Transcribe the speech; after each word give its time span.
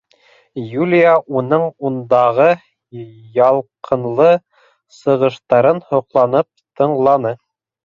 Юлия 0.83 1.11
уның 1.41 1.65
ундағы 1.89 2.47
ялҡынлы 3.41 4.33
сығыштарын 5.03 5.85
һоҡланып 5.93 6.53
тыңланы. 6.83 7.37